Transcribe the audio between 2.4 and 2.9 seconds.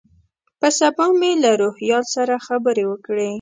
خبرې